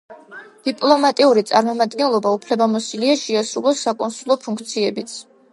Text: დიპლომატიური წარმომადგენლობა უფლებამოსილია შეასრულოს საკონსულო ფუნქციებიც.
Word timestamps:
დიპლომატიური 0.67 1.43
წარმომადგენლობა 1.49 2.31
უფლებამოსილია 2.39 3.21
შეასრულოს 3.27 3.87
საკონსულო 3.89 4.39
ფუნქციებიც. 4.49 5.17